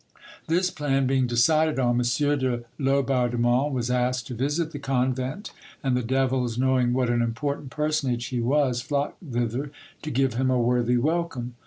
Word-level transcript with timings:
This 0.47 0.71
plan 0.71 1.05
being 1.05 1.27
decided 1.27 1.77
on, 1.77 1.99
M. 1.99 1.99
de 2.01 2.63
Laubardemont 2.79 3.71
was 3.71 3.91
asked 3.91 4.25
to 4.25 4.33
visit 4.33 4.71
the 4.71 4.79
convent, 4.79 5.51
and 5.83 5.95
the 5.95 6.01
devils 6.01 6.57
knowing 6.57 6.91
what 6.91 7.11
an 7.11 7.21
important 7.21 7.69
personage 7.69 8.25
he 8.29 8.39
was, 8.41 8.81
flocked 8.81 9.21
thither 9.21 9.71
to 10.01 10.09
give 10.09 10.33
him 10.33 10.49
a 10.49 10.59
worthy 10.59 10.97
welcome. 10.97 11.53